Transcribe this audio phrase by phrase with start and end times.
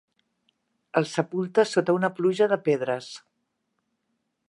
[1.01, 3.15] El sepulta sota una pluja de pedres.